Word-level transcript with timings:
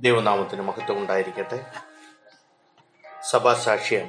ദൈവനാമത്തിന് 0.00 0.62
മഹത്വം 0.62 0.98
ഉണ്ടായിരിക്കട്ടെ 0.98 1.66
സഭാസാക്ഷ്യം 3.30 4.08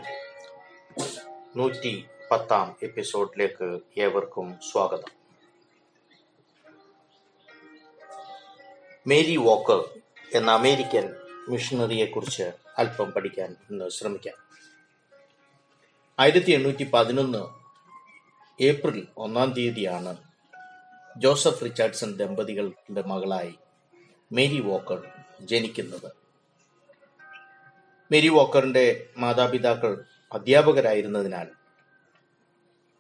നൂറ്റി 1.56 2.06
പത്താം 2.32 2.76
എപ്പിസോഡിലേക്ക് 2.84 3.80
ഏവർക്കും 3.98 4.60
സ്വാഗതം. 4.72 5.12
മേരി 9.08 9.38
വോക്കർ 9.38 10.00
എന്ന 10.34 10.52
അമേരിക്കൻ 10.52 11.16
മിഷണറിയെ 11.50 12.06
കുറിച്ച് 12.06 12.52
അല്പം 12.78 13.12
പഠിക്കാൻ 13.12 13.56
ഇന്ന് 13.72 13.90
ശ്രമിക്കാം. 13.90 14.36
ആയിരത്തി 16.20 16.52
എണ്ണൂറ്റി 16.52 16.84
പതിനൊന്ന് 16.94 17.44
ഏപ്രിൽ 18.64 19.08
ഒന്നാം 19.18 19.54
തീയതിയാണ് 19.54 20.18
ജോസഫ് 21.18 21.66
റിച്ചാർഡ്സൺ 21.66 22.14
ദമ്പതികളുടെ 22.14 23.02
മകളായി 23.02 23.56
മേരി 24.32 24.60
വോക്കർ 24.60 25.19
ജനിക്കുന്നത്. 25.42 26.12
മേരി 28.12 28.28
വോക്കറിന്റെ 28.28 29.10
മാതാപിതാക്കൾ 29.18 30.04
അധ്യാപകരായിരുന്നതിനാൽ 30.34 31.48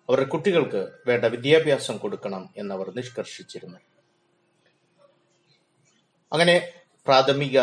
അവരുടെ 0.09 0.30
കുട്ടികൾക്ക് 0.30 0.90
വേണ്ട 1.08 1.26
വിദ്യാഭ്യാസം 1.26 1.98
കൊടുക്കണം 1.98 2.49
എന്നവർ 2.58 2.96
നിഷ്കർഷിച്ചിരുന്നു. 2.96 3.77
അങ്ങനെ 6.34 6.72
പ്രാഥമിക 7.05 7.60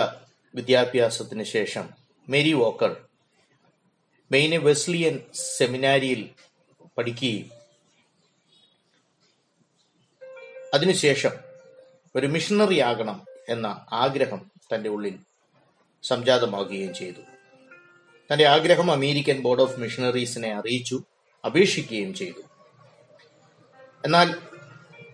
വിദ്യാഭ്യാസത്തിന് 0.55 1.43
ശേഷം 1.43 1.89
മേരി 2.29 2.53
വോക്കർ 2.53 2.97
മെയിന് 4.31 4.57
വെസ്ലിയൻ 4.57 5.21
സെമിനാരിയിൽ 5.35 6.31
പഠിക്കുകയും 6.99 7.51
അതിനുശേഷം 10.75 11.31
ഒരു 12.17 12.27
മിഷണറി 12.27 12.81
ആകണം 12.81 13.25
എന്ന 13.49 13.87
ആഗ്രഹം 13.93 14.51
തന്റെ 14.75 14.89
ഉള്ളിൽ 14.89 15.19
സംജാതമാകുകയും 16.03 16.95
ചെയ്തു. 16.95 17.21
തന്റെ 18.33 18.45
ആഗ്രഹം 18.45 18.91
അമേരിക്കൻ 18.91 19.43
ബോർഡ് 19.43 19.63
ഓഫ് 19.63 19.81
മിഷണറീസിനെ 19.81 20.55
അറിയിച്ചു 20.55 21.03
അപേക്ഷിക്കുകയും 21.47 22.15
ചെയ്തു. 22.15 22.43
എന്നാൽ 24.05 24.35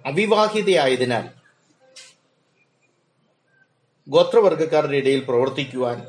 അവിവാഹിതയായതിനാൽ 0.07 1.29
ഗോത്രവർഗക്കാരുടെ 4.09 4.97
ഇടയിൽ 4.97 5.25
പ്രവർത്തിക്കുവാൻ 5.25 6.07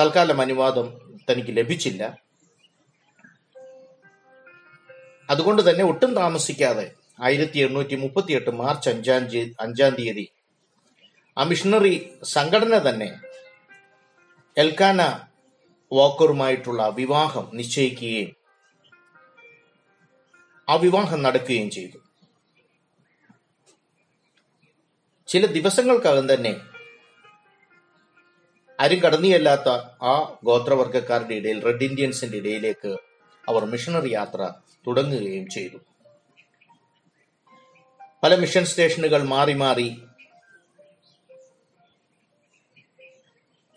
തൽക്കാലം 0.00 0.40
അനുവാദം 0.40 1.16
തനിക്ക് 1.30 1.56
ലഭിച്ചില്ല. 1.56 2.18
അതുകൊണ്ട് 5.30 5.70
തന്നെ 5.70 5.84
ഒട്ടും 5.84 6.14
താമസിക്കാതെ 6.14 6.92
ആയിരത്തി 7.26 7.58
എണ്ണൂറ്റി 7.58 7.96
മുപ്പത്തിയെട്ട് 7.96 8.50
മാർച്ച് 8.60 8.88
അഞ്ചാം 8.90 9.24
അഞ്ചാം 9.60 9.92
തീയതി. 9.98 10.24
ആ 11.36 11.44
മിഷണറി 11.50 11.94
സംഘടന 12.34 12.78
തന്നെ 12.88 13.08
എൽക്കാന 14.56 15.00
വാക്കറുമായിട്ടുള്ള 15.92 16.82
വിവാഹം 16.98 17.44
നിശ്ചയിക്കുകയും 17.58 18.30
ആ 20.68 20.74
വിവാഹം 20.84 21.22
നടക്കുകയും 21.22 21.70
ചെയ്തു. 21.70 21.98
ചില 25.28 25.46
ദിവസങ്ങൾക്കകം 25.46 26.26
തന്നെ 26.32 26.52
ആരും 28.78 29.00
കടന്നിയല്ലാത്ത 29.00 29.68
ആ 30.12 30.14
ഗോത്രവർഗക്കാരുടെ 30.48 31.34
ഇടയിൽ 31.40 31.58
റെഡ് 31.66 31.86
ഇന്ത്യൻസിന്റെ 31.88 32.38
ഇടയിലേക്ക് 32.38 32.92
അവർ 33.44 33.64
മിഷണറി 33.72 34.10
യാത്ര 34.18 34.40
തുടങ്ങുകയും 34.86 35.46
ചെയ്തു. 35.56 35.78
പല 38.22 38.34
മിഷൻ 38.34 38.64
സ്റ്റേഷനുകൾ 38.64 39.22
മാറി 39.22 39.52
മാറി 39.52 40.02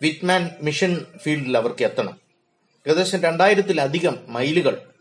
വിറ്റ്മാൻ 0.02 0.50
മിഷൻ 0.62 1.06
ഫീൽഡിൽ 1.22 1.56
അവർക്ക് 1.56 1.84
എത്തണം. 1.84 2.20
ഏകദേശം 2.86 3.22
രണ്ടായിരത്തിലധികം 3.22 4.18
മൈലുകൾ 4.28 4.92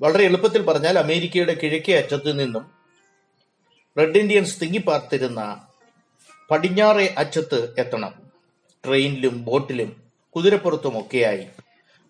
വളരെ 0.00 0.24
എളുപ്പത്തിൽ 0.24 0.62
പറഞ്ഞാൽ 0.62 0.98
അമേരിക്കയുടെ 0.98 1.54
കിഴക്കേ 1.54 1.96
അറ്റത്ത് 1.98 2.38
നിന്നും 2.38 2.70
റെഡ് 3.98 4.18
ഇന്ത്യൻസ് 4.18 4.60
തിങ്ങിപ്പാർത്തിരുന്ന 4.60 5.68
പടിഞ്ഞാറേ 6.50 7.14
അറ്റത്ത് 7.18 7.74
എത്തണം. 7.78 8.30
ട്രെയിനിലും 8.84 9.44
ബോട്ടിലും 9.44 10.10
കുതിരപ്പുറത്തുമൊക്കെയായി 10.36 11.46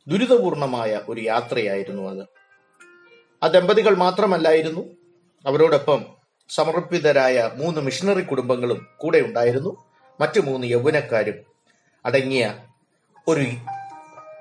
ദുരിതപൂർണമായ 0.08 1.00
ഒരു 1.08 1.20
യാത്രയായിരുന്നു 1.20 2.10
അത്. 2.10 2.35
ആ 3.42 3.48
ദമ്പതികൾ 3.48 3.94
മാത്രമല്ലായിരുന്നു 3.96 4.82
അവരോടൊപ്പം 5.46 6.06
സമർപ്പിതരായ 6.48 7.50
മൂന്ന് 7.54 7.80
മിഷണറി 7.80 8.22
കുടുംബങ്ങളും 8.22 8.86
കൂടെ 8.96 9.18
ഉണ്ടായിരുന്നു. 9.18 9.84
മറ്റു 10.20 10.40
മൂന്ന് 10.40 10.66
യൗവനക്കാരും 10.66 11.34
അടങ്ങിയ 12.04 12.58
ഒരു 13.28 13.46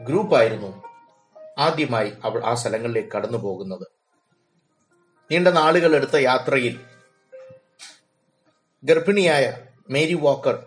ഗ്രൂപ്പായിരുന്നു 0.06 0.84
ആദ്യമായി 1.60 2.14
അവൾ 2.24 2.44
ആ 2.46 2.54
സ്ഥലങ്ങളിലേക്ക് 2.56 3.10
കടന്നു 3.10 3.38
പോകുന്നത് 3.38 3.88
നീണ്ട 5.32 5.48
നാളുകൾ 5.48 5.96
എടുത്ത 5.96 6.16
യാത്രയിൽ 6.16 6.80
ഗർഭിണിയായ 8.84 9.54
മേരി 9.90 10.14
വാക്കർ 10.14 10.66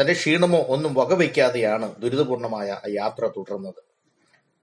തന്റെ 0.00 0.12
ക്ഷീണമോ 0.12 0.58
ഒന്നും 0.58 0.94
വകവയ്ക്കാതെയാണ് 0.94 1.96
ദുരിതപൂർണമായ 2.00 2.70
ആ 2.70 2.88
യാത്ര 2.88 3.26
തുടർന്നത്. 3.36 3.80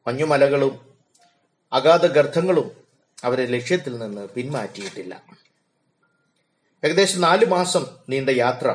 മഞ്ഞുമലകളും 0.08 0.95
അഗാധ 1.74 2.06
ഗർത്തങ്ങളും 2.06 2.72
അവരെ 3.24 3.46
ലക്ഷ്യത്തിൽ 3.46 3.98
നിന്ന് 3.98 4.28
പിന്മാറ്റിയിട്ടില്ല. 4.28 5.24
ഏകദേശം 6.84 7.22
നാല് 7.22 7.46
മാസം 7.46 7.86
നീണ്ട 8.10 8.30
യാത്ര. 8.30 8.68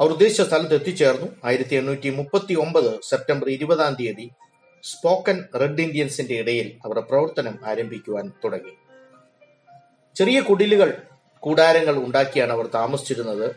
അവർ 0.00 0.10
ഉദ്ദേശിച്ച 0.10 0.42
സ്ഥലത്ത് 0.42 0.74
എത്തിച്ചേർന്നു. 0.74 1.26
ആയിരത്തി 1.44 1.74
എണ്ണൂറ്റി 1.74 2.10
മുപ്പത്തി 2.10 2.54
ഒമ്പത് 2.54 3.00
സെപ്റ്റംബർ 3.02 3.48
ഇരുപതാം 3.48 3.94
തീയതി 3.94 4.30
സ്പോക്കൻ 4.82 5.44
റെഡ് 5.60 5.80
ഇന്ത്യൻസിന്റെ 5.80 6.34
ഇടയിൽ 6.34 6.78
അവരുടെ 6.84 7.00
പ്രവർത്തനം 7.00 7.58
ആരംഭിക്കുവാൻ 7.66 8.32
തുടങ്ങി. 8.44 8.72
ചെറിയ 10.16 10.40
കുടിലുകൾ 10.40 11.02
കൂടാരങ്ങൾ 11.38 11.96
ഉണ്ടാക്കിയാണ് 11.96 12.52
അവർ 12.52 12.66
താമസിച്ചിരുന്നത്. 12.66 13.56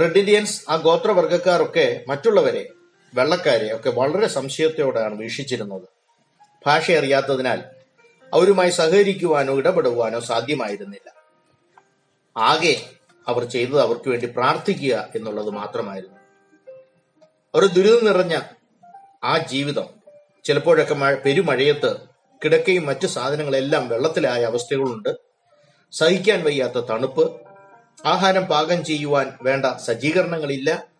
റെഡ് 0.00 0.18
ഇന്ത്യൻസ് 0.18 0.64
ആ 0.70 0.76
ഗോത്രവർഗക്കാരൊക്കെ 0.76 2.04
മറ്റുള്ളവരെ 2.08 2.70
വെള്ളക്കാരെ 3.14 3.76
ഒക്കെ 3.76 3.90
വളരെ 3.90 4.26
സംശയത്തോടെയാണ് 4.26 5.14
വീക്ഷിച്ചിരുന്നത്. 5.14 5.88
ഭാഷ 6.66 6.90
അറിയാത്തതിനാൽ 6.90 7.62
അവരുമായി 8.34 8.70
സഹകരിക്കുവാനോ 8.70 9.54
ഇടപെടുവാനോ 9.54 10.20
സാധ്യമായിരുന്നില്ല. 10.20 11.12
ആകെ 12.36 12.90
അവർ 13.28 13.44
ചെയ്തത് 13.44 13.80
അവർക്ക് 13.80 14.08
വേണ്ടി 14.08 14.26
പ്രാർത്ഥിക്കുക 14.26 15.08
എന്നുള്ളത് 15.16 15.50
മാത്രമായിരുന്നു. 15.50 16.18
ഒരു 17.54 17.66
ദുരിതം 17.66 18.04
നിറഞ്ഞ 18.04 18.40
ആ 19.24 19.38
ജീവിതം 19.38 19.88
ചിലപ്പോഴൊക്കെ 20.44 20.94
മഴ 20.94 21.14
പെരുമഴയത്ത് 21.14 21.96
കിടക്കയും 22.44 22.86
മറ്റു 22.86 23.06
സാധനങ്ങളെല്ലാം 23.06 23.88
വെള്ളത്തിലായ 23.88 24.44
അവസ്ഥകളുണ്ട്. 24.44 25.16
സഹിക്കാൻ 25.92 26.44
വയ്യാത്ത 26.44 26.72
തണുപ്പ് 26.72 27.40
ആഹാരം 28.06 28.44
പാകം 28.44 28.84
ചെയ്യുവാൻ 28.84 29.32
വേണ്ട 29.42 29.66
സജ്ജീകരണങ്ങളില്ല 29.76 30.91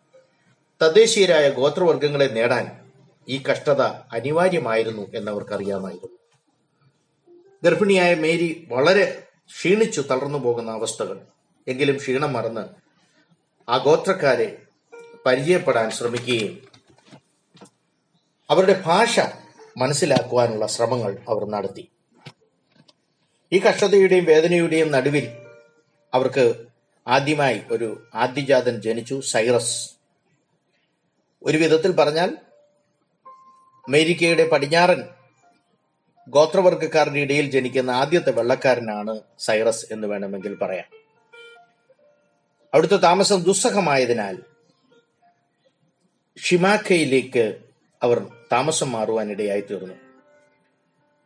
തദ്ദേശീയരായ 0.83 1.51
ഗോത്രവർഗങ്ങളെ 1.51 2.27
നേടാൻ 2.27 2.91
ഈ 3.29 3.43
കഷ്ടത 3.51 3.83
അനിവാര്യമായിരുന്നു 3.83 5.13
എന്നവർക്കറിയാമായിരുന്നു. 5.15 6.19
ഗർഭിണിയായ 7.65 8.15
മേരി 8.15 8.67
വളരെ 8.69 9.23
ക്ഷീണിച്ചു 9.57 10.01
തളർന്നു 10.01 10.39
പോകുന്ന 10.39 10.71
അവസ്ഥകൾ. 10.71 11.21
എങ്കിലും 11.69 11.97
ക്ഷീണം 11.97 12.33
മറന്ന് 12.33 12.65
ആ 13.71 13.77
ഗോത്രക്കാരെ 13.77 14.63
പരിചയപ്പെടാൻ 15.27 15.91
ശ്രമിക്കുകയും 15.91 16.63
അവരുടെ 18.51 18.83
ഭാഷ 18.87 19.21
മനസ്സിലാക്കുവാനുള്ള 19.77 20.67
ശ്രമങ്ങൾ 20.67 21.19
അവർ 21.29 21.45
നടത്തി. 21.45 21.89
ഈ 23.53 23.59
കഷ്ടതയുടെയും 23.59 24.25
വേദനയുടെയും 24.25 24.93
നടുവിൽ 24.93 25.33
അവർക്ക് 26.15 26.55
ആദ്യമായി 27.09 27.61
ഒരു 27.71 28.03
ആദ്യജാതൻ 28.15 28.81
ജനിച്ചു 28.81 29.21
സൈറസ്. 29.21 30.02
ഒരു 31.47 31.59
വിധത്തിൽ 31.59 31.93
പറഞ്ഞാൽ 31.93 32.37
അമേരിക്കയുടെ 33.89 34.49
പടിഞ്ഞാറൻ 34.49 35.03
ഗോത്രവർഗക്കാരുടെ 36.29 37.21
ഇടയിൽ 37.21 37.51
ജനിക്കുന്ന 37.51 37.91
ആദ്യത്തെ 37.91 38.31
വെള്ളക്കാരനാണ് 38.31 39.21
സൈറസ് 39.39 39.87
എന്ന് 39.91 40.09
വേണമെങ്കിൽ 40.09 40.55
പറയാം. 40.55 40.85
അവിടുത്തെ 42.75 42.97
താമസം 42.97 43.43
ദുസ്സഹമായതിനാൽ 43.43 44.39
ഷിമാക്കയിലേക്ക് 46.39 47.59
അവർ 48.03 48.27
താമസം 48.53 48.93
മാറുവാനിടയായി 48.93 49.61
തീർന്നു. 49.61 49.95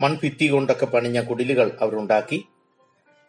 മൺഭിത്തി 0.01 0.47
കൊണ്ടൊക്കെ 0.47 0.87
പണിഞ്ഞ 0.87 1.21
കുടിലുകൾ 1.21 1.79
അവരുണ്ടാക്കി 1.81 2.45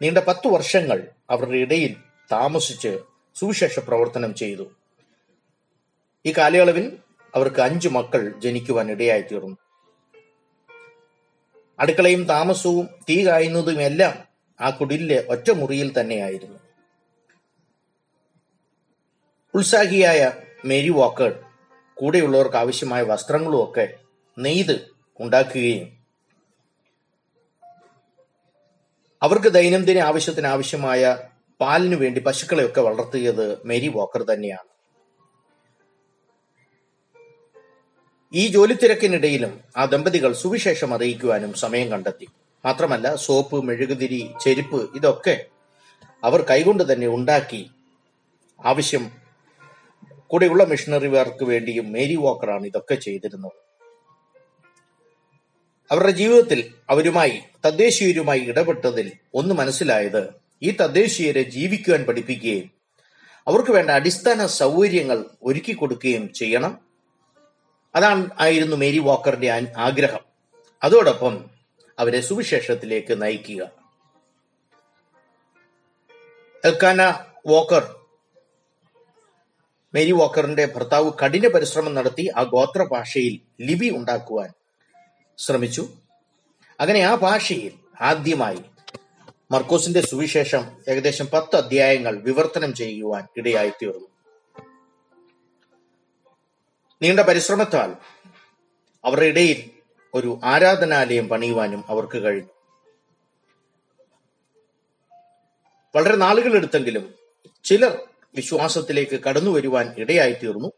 നീണ്ട 0.01 0.17
പത്തു 0.17 0.47
വർഷങ്ങൾ 0.47 1.07
അവരുടെ 1.29 1.57
ഇടയിൽ 1.57 1.95
താമസിച്ച് 2.31 2.99
സുവിശേഷ 3.35 3.79
പ്രവർത്തനം 3.79 4.35
ചെയ്തു. 4.35 4.71
ഈ 6.27 6.33
കാലയളവിൽ 6.37 6.85
അവർക്ക് 7.35 7.61
അഞ്ചു 7.61 7.89
മക്കൾ 7.89 8.21
ജനിക്കുവാൻ 8.43 8.91
ഇടയായി 8.91 9.21
തീർന്നു 9.21 9.57
അടുക്കളയും 11.79 12.23
താമസവും 12.23 12.85
തീ 13.09 13.17
കായുന്നതും 13.25 13.81
എല്ലാം 13.81 14.13
ആ 14.61 14.69
കുടിലിലെ 14.69 15.17
ഒറ്റ 15.29 15.47
മുറിയിൽ 15.51 15.89
തന്നെയായിരുന്നു. 15.99 16.59
ഉത്സാഹിയായ 19.55 20.21
മേരി 20.65 20.89
വാക്കർ 20.89 21.31
കൂടെയുള്ളവർക്ക് 21.97 22.57
ആവശ്യമായ 22.57 23.01
വസ്ത്രങ്ങളും 23.03 23.63
ഒക്കെ 23.63 23.85
നെയ്ത് 24.37 24.75
ഉണ്ടാക്കുകയും 25.19 25.87
അവർക്ക് 29.21 29.49
ദൈനംദിന 29.53 29.99
ആവശ്യത്തിന് 29.99 30.47
ആവശ്യമായ 30.47 31.03
പാലിനു 31.61 31.95
വേണ്ടി 31.95 32.19
പശുക്കളെയൊക്കെ 32.19 32.81
വളർത്തിയത് 32.81 33.45
മേരി 33.67 33.87
വാക്കർ 33.87 34.23
തന്നെയാണ്. 34.23 34.69
ഈ 38.33 38.47
ജോലി 38.47 38.73
തിരക്കിനിടയിലും 38.73 39.59
ആ 39.77 39.85
ദമ്പതികൾ 39.85 40.33
സുവിശേഷം 40.33 40.93
അറിയിക്കുവാനും 40.93 41.53
സമയം 41.53 41.91
കണ്ടെത്തി. 41.91 42.27
മാത്രമല്ല 42.65 43.15
സോപ്പ് 43.15 43.63
മെഴുകുതിരി 43.67 44.29
ചെരുപ്പ് 44.43 44.89
ഇതൊക്കെ 44.95 45.45
അവർ 46.23 46.41
കൈകൊണ്ട് 46.41 46.93
തന്നെ 46.93 47.07
ഉണ്ടാക്കി 47.07 47.71
ആവശ്യം 48.65 49.11
കൂടെയുള്ള 50.27 50.63
മിഷണറിമാർക്ക് 50.63 51.43
വേണ്ടിയും 51.45 51.91
മേരി 51.91 52.15
വാക്കറാണ് 52.15 52.65
ഇതൊക്കെ 52.65 52.95
ചെയ്തിരുന്നത്. 52.95 53.51
അവരുടെ 55.91 56.11
ജീവിതത്തിൽ 56.11 56.63
അവരുമായി 56.89 57.39
തദ്ദേശീയരുമായി 57.65 58.39
ഇടപെട്ടതിൽ 58.39 59.11
ഒന്ന് 59.33 59.55
മനസ്സിലായത് 59.55 60.29
ഈ 60.61 60.71
തദ്ദേശീയരെ 60.71 61.43
ജീവിക്കുവാൻ 61.43 62.03
പഠിപ്പിക്കുകയും 62.05 62.71
അവർക്ക് 63.47 63.71
വേണ്ട 63.71 63.89
അടിസ്ഥാന 63.89 64.45
സൗകര്യങ്ങൾ 64.45 65.25
ഒരുക്കി 65.43 65.73
കൊടുക്കുകയും 65.73 66.33
ചെയ്യണം. 66.33 66.86
അതാണ് 67.97 68.29
ആയിരുന്നു 68.39 68.75
മേരി 68.75 68.99
വാക്കറിന്റെ 68.99 69.67
ആഗ്രഹം. 69.77 70.19
അതോടൊപ്പം 70.83 71.49
അവരെ 71.99 72.21
സുവിശേഷത്തിലേക്ക് 72.21 73.21
നയിക്കുക. 73.21 73.71
എൽക്കാന 76.65 77.01
വാക്കർ 77.47 77.95
മേരി 79.93 80.11
വാക്കറിന്റെ 80.11 80.65
ഭർത്താവ് 80.65 81.11
കഠിന 81.25 81.47
പരിശ്രമം 81.47 81.93
നടത്തി 81.93 82.31
ആ 82.37 82.43
ഗോത്ര 82.43 82.83
ഭാഷയിൽ 82.83 83.63
ലിപി 83.63 83.89
ഉണ്ടാക്കുവാൻ 83.89 84.49
ശ്രമിച്ചു. 85.37 85.89
അങ്ങനെ 86.79 86.99
ആ 86.99 87.15
ഭാഷയിൽ 87.15 87.73
ആദ്യമായി 88.01 88.59
മർക്കോസിന്റെ 89.51 90.01
സുവിശേഷം 90.01 90.63
ഏകദേശം 90.89 91.27
പത്ത് 91.27 91.55
അധ്യായങ്ങൾ 91.55 92.19
വിവർത്തനം 92.21 92.73
ചെയ്യുവാൻ 92.73 93.27
ഇടയായി 93.37 93.69
തീർന്നു 93.69 94.16
നീണ്ട 97.01 97.19
പരിശ്രമത്താൽ 97.19 97.95
അവരുടെ 99.05 99.25
ഇടയിൽ 99.25 99.71
ഒരു 100.13 100.39
ആരാധനാലയം 100.43 101.29
പണിയുവാനും 101.29 101.83
അവർക്ക് 101.89 102.23
കഴിഞ്ഞു. 102.23 102.49
വളരെ 105.95 106.15
നാളുകൾ 106.15 106.55
എടുത്തെങ്കിലും 106.55 107.15
ചിലർ 107.63 107.99
വിശ്വാസത്തിലേക്ക് 108.35 109.19
കടന്നു 109.19 109.51
വരുവാൻ 109.51 109.95
ഇടയായി 109.97 110.33
തീർന്നു 110.33 110.71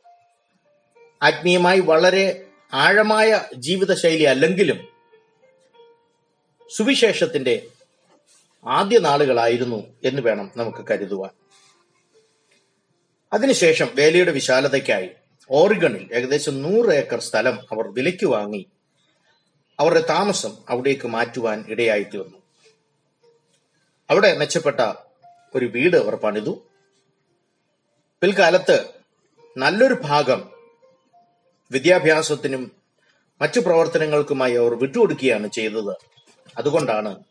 ആത്മീയമായി 1.22 1.80
വളരെ 1.80 2.46
ആഴമായ 2.74 3.46
ജീവിതശൈലി 3.56 4.24
അല്ലെങ്കിലും 4.24 4.88
സുവിശേഷത്തിന്റെ 6.76 7.68
ആദ്യ 8.68 9.00
നാളുകളായിരുന്നു 9.00 9.96
എന്ന് 10.04 10.22
വേണം 10.22 10.52
നമുക്ക് 10.58 10.86
കരുതുവാൻ. 10.92 11.32
അതിനുശേഷം 13.34 13.90
വേലയുടെ 13.96 14.32
വിശാലതയ്ക്കായി 14.32 15.10
ഓറിഗണിൽ 15.52 16.10
ഏകദേശം 16.14 16.62
നൂറ് 16.62 16.94
ഏക്കർ 16.94 17.20
സ്ഥലം 17.20 17.60
അവർ 17.72 17.88
വിലയ്ക്ക് 17.88 18.26
വാങ്ങി 18.26 18.66
അവരുടെ 19.80 20.00
താമസം 20.00 20.58
അവിടേക്ക് 20.70 21.08
മാറ്റുവാൻ 21.08 21.66
ഇടയായി 21.68 22.04
തീർന്നു 22.04 22.38
അവിടെ 24.10 24.38
മെച്ചപ്പെട്ട 24.38 24.94
ഒരു 25.56 25.66
വീട് 25.66 25.98
അവർ 25.98 26.16
പണിതു. 26.16 26.62
പിൽക്കാലത്ത് 28.22 28.86
നല്ലൊരു 29.58 29.94
ഭാഗം 29.94 30.50
വിദ്യാഭ്യാസത്തിനും 31.72 32.72
മറ്റു 33.42 33.60
പ്രവർത്തനങ്ങൾക്കുമായി 33.60 34.54
അവർ 34.54 34.74
വിട്ടുകൊടുക്കുകയാണ് 34.74 35.48
ചെയ്തത്. 35.48 35.98
അതുകൊണ്ടാണ് 36.58 37.24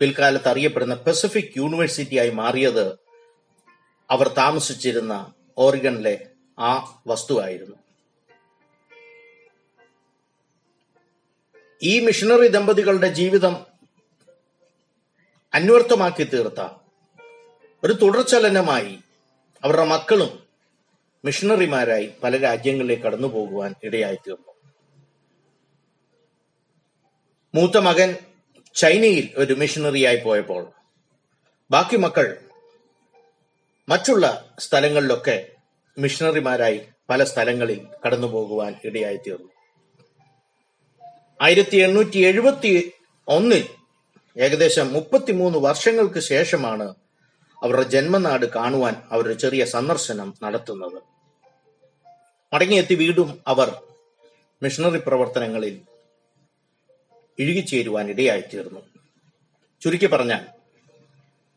പിൽക്കാലത്ത് 0.00 0.48
അറിയപ്പെടുന്ന 0.48 0.94
പസഫിക് 0.94 1.56
യൂണിവേഴ്സിറ്റിയായി 1.56 2.30
മാറിയത് 2.30 2.98
അവർ 4.10 4.28
താമസിച്ചിരുന്ന 4.28 5.32
ഓറിഗണിലെ 5.58 6.26
ആ 6.58 7.02
വസ്തുവായിരുന്നു. 7.06 7.76
ഈ 11.82 12.00
മിഷണറി 12.00 12.48
ദമ്പതികളുടെ 12.48 13.08
ജീവിതം 13.08 13.66
അന്വർത്ഥമാക്കി 15.54 16.24
തീർത്ത. 16.24 16.68
ഒരു 17.84 17.92
തുടർച്ചലനമായി 17.92 18.98
അവരുടെ 19.64 19.84
മക്കളും 19.84 20.46
മിഷണറിമാരായി 21.24 22.12
പല 22.22 22.36
രാജ്യങ്ങളിലേക്ക് 22.36 23.02
കടന്നു 23.02 23.28
പോകുവാൻ 23.28 23.74
ഇടയായി 23.82 24.16
തീർന്നു. 24.16 24.72
മൂത്ത 27.54 27.76
മകൻ 27.76 28.16
ചൈനയിൽ 28.74 29.34
ഒരു 29.36 29.54
മിഷണറിയായി 29.54 30.16
പോയപ്പോൾ 30.16 30.72
ബാക്കി 31.70 31.96
മക്കൾ 31.96 32.50
മറ്റുള്ള 33.88 34.54
സ്ഥലങ്ങളിലൊക്കെ 34.58 35.53
മിഷണറിമാരായി 35.98 36.80
പല 37.10 37.24
സ്ഥലങ്ങളിൽ 37.24 37.86
കടന്നു 38.06 38.26
പോകുവാൻ 38.26 38.74
ഇടയായി 38.84 39.18
ആയിരത്തി 41.42 41.76
എണ്ണൂറ്റി 41.76 42.18
എഴുപത്തി 42.18 42.92
ഒന്നിൽ 43.28 43.64
ഏകദേശം 44.36 44.92
മുപ്പത്തിമൂന്ന് 44.92 45.58
വർഷങ്ങൾക്ക് 45.58 46.20
ശേഷമാണ് 46.20 46.94
അവരുടെ 47.62 47.82
ജന്മനാട് 47.82 48.46
കാണുവാൻ 48.46 48.94
അവരുടെ 49.10 49.34
ചെറിയ 49.34 49.64
സന്ദർശനം 49.64 50.34
നടത്തുന്നത്. 50.42 51.02
മടങ്ങിയെത്തി 52.52 52.94
വീണ്ടും 52.94 53.42
അവർ 53.46 53.82
മിഷണറി 54.62 54.98
പ്രവർത്തനങ്ങളിൽ 54.98 55.80
ഇഴുകിച്ചേരുവാൻ 57.38 58.10
ഇടയായിത്തീർന്നു. 58.10 58.80
ചുരുക്കി 59.82 60.06
പറഞ്ഞാൽ 60.06 60.46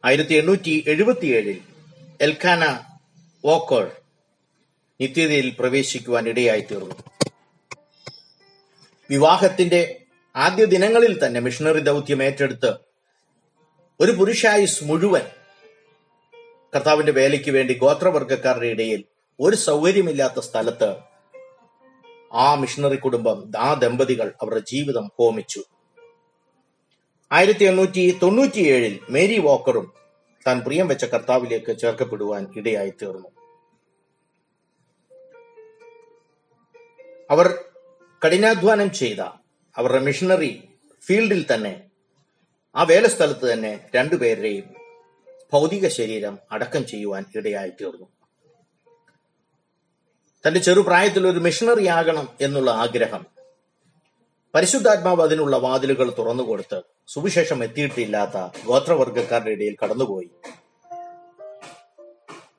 ആയിരത്തി 0.06 0.34
എണ്ണൂറ്റി 0.34 0.84
എഴുപത്തിയേഴിൽ 0.88 1.62
എൽഖാന 2.22 2.84
വോക്കർ 3.45 3.92
നിത്യതയിൽ 5.02 5.56
പ്രവേശിക്കുവാൻ 5.60 6.30
ഇടയായിത്തീർന്നു. 6.30 6.96
വിവാഹത്തിന്റെ 9.10 10.06
ആദ്യ 10.36 10.66
ദിനങ്ങളിൽ 10.66 11.25
തന്നെ 11.25 11.39
മിഷണറി 11.39 11.80
ദൗത്യം 11.80 12.24
ഏറ്റെടുത്ത് 12.24 12.77
ഒരു 14.00 14.12
പുരുഷായുസ് 14.12 14.84
മുഴുവൻ 14.84 15.22
കർത്താവിന്റെ 16.75 17.12
വേലയ്ക്ക് 17.12 17.51
വേണ്ടി 17.51 17.74
ഗോത്രവർഗക്കാരുടെ 17.74 18.66
ഇടയിൽ 18.66 19.04
ഒരു 19.39 19.56
സൗകര്യമില്ലാത്ത 19.56 20.39
സ്ഥലത്ത് 20.39 20.96
ആ 22.34 22.56
മിഷണറി 22.56 22.96
കുടുംബം 22.96 23.51
ആ 23.58 23.74
ദമ്പതികൾ 23.74 24.34
അവരുടെ 24.42 24.60
ജീവിതം 24.60 25.12
ഹോമിച്ചു. 25.20 25.62
ആയിരത്തി 27.32 27.66
എണ്ണൂറ്റി 27.66 28.20
തൊണ്ണൂറ്റിയേഴിൽ 28.24 29.00
മേരി 29.10 29.38
വോക്കറും 29.39 29.94
താൻ 30.48 30.60
പ്രിയം 30.60 30.88
വെച്ച 30.88 31.06
കർത്താവിലേക്ക് 31.06 31.77
ചേർക്കപ്പെടുവാൻ 31.77 32.48
ഇടയായി 32.56 32.89
തീർന്നു 32.89 33.37
അവർ 37.31 37.48
കഠിനാധ്വാനം 38.22 38.93
ചെയ്ത 38.93 39.22
അവരുടെ 39.75 40.00
മിഷണറി 40.00 40.69
ഫീൽഡിൽ 41.07 41.46
തന്നെ 41.53 41.89
ആ 42.75 42.84
വേലസ്ഥലത്ത് 42.84 43.53
തന്നെ 43.53 43.89
രണ്ടുപേരുടെയും 43.96 44.75
ഭൗതിക 45.53 45.88
ശരീരം 45.88 46.39
അടക്കം 46.51 46.86
ചെയ്യുവാൻ 46.86 47.25
ഇടയായി 47.36 47.69
തീർന്നു 47.69 48.07
തന്റെ 50.46 50.60
ചെറുപ്രായത്തിൽ 50.60 51.27
ഒരു 51.27 51.39
മിഷണറി 51.39 51.88
ആകണം 51.88 52.29
എന്നുള്ള 52.41 52.72
ആഗ്രഹം 52.72 53.25
പരിശുദ്ധാത്മാവ് 54.53 55.22
അതിനുള്ള 55.22 55.57
വാതിലുകൾ 55.57 56.13
തുറന്നുകൊടുത്ത് 56.19 56.81
സുവിശേഷം 57.07 57.63
എത്തിയിട്ടില്ലാത്ത 57.63 58.65
ഗോത്രവർഗക്കാരുടെ 58.65 59.50
ഇടയിൽ 59.50 59.77
കടന്നുപോയി. 59.84 60.29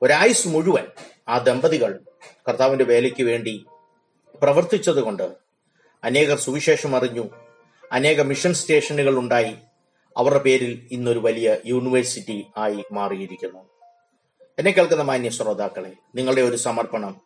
ഒരായുസ് 0.01 0.47
മുഴുവൻ 0.47 0.85
ആ 1.29 1.37
ദമ്പതികൾ 1.37 1.99
കർത്താവിന്റെ 2.49 2.85
വേലയ്ക്ക് 2.85 3.23
വേണ്ടി 3.23 3.65
പ്രവർത്തിച്ചതുകൊണ്ട് 4.41 5.31
അനേകർ 6.03 6.37
സുവിശേഷം 6.37 6.95
അറിഞ്ഞു. 6.95 7.23
അനേക 7.91 8.21
മിഷൻ 8.21 8.53
സ്റ്റേഷനുകൾ 8.53 9.17
ഉണ്ടായി. 9.17 9.55
അവരുടെ 10.17 10.39
പേരിൽ 10.39 10.87
ഇന്നൊരു 10.91 11.19
വലിയ 11.19 11.57
യൂണിവേഴ്സിറ്റി 11.65 12.45
ആയി 12.57 12.83
മാറിയിരിക്കുന്നു. 12.91 13.59
എന്നെ 14.59 14.71
കേൾക്കുന്ന 14.71 15.03
മാന്യ 15.03 15.29
ശ്രോതാക്കളെ 15.29 15.93
നിങ്ങളുടെ 16.15 16.41
ഒരു 16.41 16.55
സമർപ്പണം. 16.55 17.21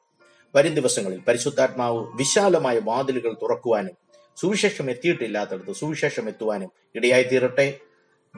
വരും 0.56 0.74
ദിവസങ്ങളിൽ 0.74 1.20
പരിശുദ്ധാത്മാവ് 1.20 2.08
വിശാലമായ 2.16 2.80
വാതിലുകൾ 2.80 3.34
തുറക്കുവാനും 3.34 3.98
സുവിശേഷം 4.36 4.90
എത്തിയിട്ടില്ലാത്തടത്ത് 4.90 5.74
സുവിശേഷം 5.74 6.28
എത്തുവാനും 6.28 6.72
ഇടയായി 6.96 7.24
തീരട്ടെ 7.24 7.80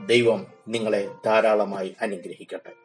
ദൈവം 0.06 0.48
നിങ്ങളെ 0.68 1.10
ധാരാളമായി 1.26 1.96
അനുഗ്രഹിക്കട്ടെ. 2.02 2.85